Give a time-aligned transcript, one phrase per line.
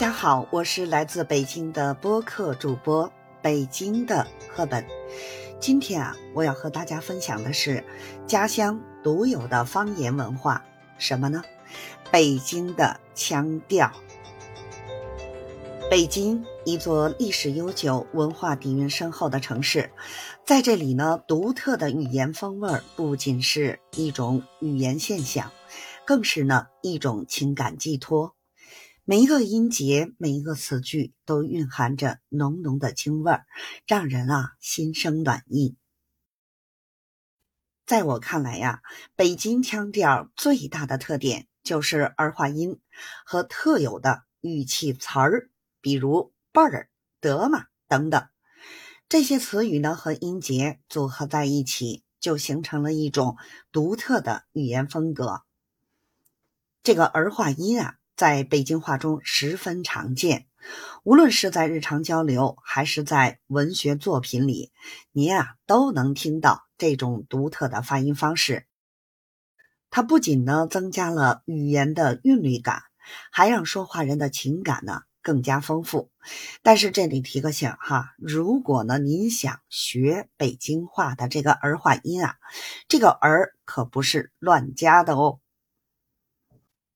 [0.00, 3.12] 大家好，我是来自北京的播客主播
[3.42, 4.82] 北京的赫本。
[5.60, 7.84] 今天啊，我要和大家分享的是
[8.26, 10.64] 家乡独有的方言文化，
[10.96, 11.44] 什么呢？
[12.10, 13.92] 北京的腔调。
[15.90, 19.90] 北京，一座历史悠久、文化底蕴深厚的城市，
[20.46, 25.50] 在这里呢，独特的语言风味不仅是一种语言现象，
[26.06, 28.34] 更是呢一种情感寄托。
[29.10, 33.44] 每一个音节，每一个词句，都蕴含着浓浓的京味儿，
[33.84, 35.74] 让人啊心生暖意。
[37.84, 38.82] 在我看来呀，
[39.16, 42.78] 北京腔调最大的特点就是儿化音
[43.24, 45.50] 和特有的语气词儿，
[45.80, 46.88] 比如辈儿、
[47.18, 48.28] 得嘛等等。
[49.08, 53.36] 这些词语呢和音节组合在一起，就形成了一种
[53.72, 55.42] 独特的语言风格。
[56.84, 57.96] 这个儿化音啊。
[58.20, 60.44] 在北京话中十分常见，
[61.04, 64.72] 无论是在日常交流，还是在文学作品里，
[65.10, 68.66] 您啊都能听到这种独特的发音方式。
[69.88, 72.82] 它不仅呢增加了语言的韵律感，
[73.32, 76.10] 还让说话人的情感呢更加丰富。
[76.62, 82.36] 但是这里提个醒哈，如果呢您想学北京话的这个儿化音啊，
[82.86, 85.40] 这个儿可不是乱加的哦。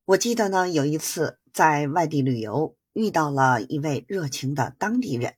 [0.07, 5.37] 我记得呢，有一次在外地旅游，遇到了一位热情的当地人，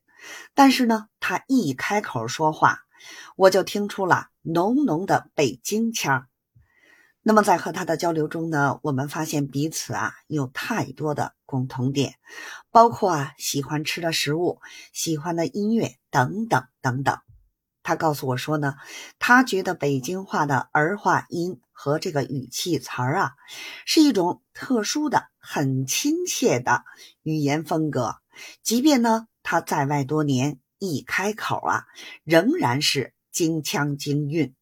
[0.53, 2.81] 但是呢，他一开口说话，
[3.37, 6.27] 我就听出了浓浓的北京腔。
[7.21, 12.15] 那么在和他的交流中呢，我们发现彼此啊有太多的共同点，
[12.69, 14.59] 包括啊喜欢吃的食物、
[14.91, 17.17] 喜欢的音乐等等等等。
[17.87, 18.75] 他告诉我说呢，
[19.17, 23.31] 他觉得北京话的儿化音和这个语气词儿啊，
[23.85, 26.83] 是一种特殊的、很亲切的
[27.23, 28.17] 语言风格。
[28.61, 31.85] 即便呢他在外多年，一开口啊，
[32.25, 34.53] 仍然是京腔京韵。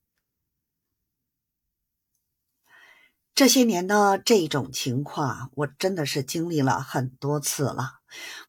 [3.33, 7.93] 这些年呢，这种情况我真的是经历了很多次了。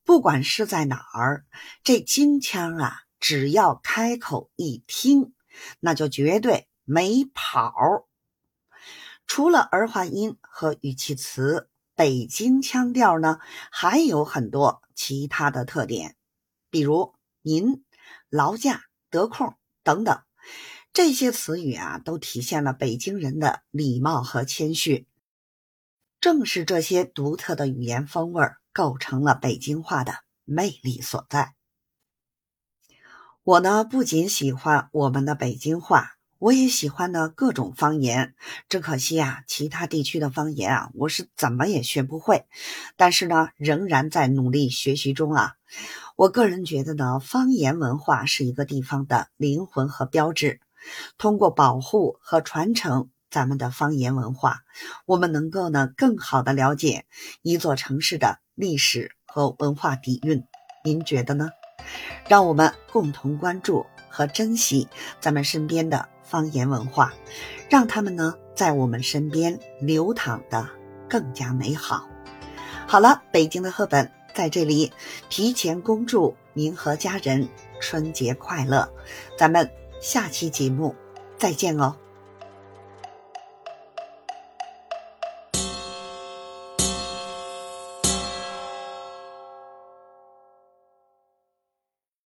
[0.05, 1.47] 不管是在哪儿，
[1.83, 3.06] 这京腔啊。
[3.29, 5.35] 只要开口一听，
[5.81, 8.07] 那就绝对没跑。
[9.27, 13.41] 除了儿化音和语气词，北京腔调呢
[13.73, 16.15] 还有很多其他的特点，
[16.71, 17.85] 比如“您
[18.31, 20.23] ”“劳驾”“得空”等等，
[20.93, 25.09] 这些词语啊，都体现了北京人的礼貌和谦虚。
[26.21, 31.57] 正是这些独特的语言风味，构成了北京话的魅力所在。
[33.47, 38.35] 我呢不仅喜欢我们的北京话，我也喜欢呢各种方言。
[38.69, 42.45] 只可惜啊，其他地区的方言啊，我是怎么也学不会。
[42.97, 45.53] 但是呢，仍然在努力学习中啊。
[46.17, 50.59] 我个人觉得呢，方言文化是一个地方的灵魂和标志。
[51.17, 54.63] 通过保护和传承咱们的方言文化，
[55.05, 57.05] 我们能够呢更好的了解
[57.43, 60.43] 一座城市的历史和文化底蕴。
[60.83, 61.51] 您觉得呢？
[62.29, 64.89] 让我们共同关注和珍惜
[65.21, 67.13] 咱们身边的方言文化，
[67.69, 70.69] 让他们呢在我们身边流淌的
[71.09, 72.09] 更加美好。
[72.87, 74.93] 好了，北京的赫本在这里
[75.29, 77.49] 提前恭祝您和家人
[77.81, 78.89] 春节快乐，
[79.39, 79.71] 咱们
[80.01, 80.95] 下期节目
[81.39, 81.97] 再见哦。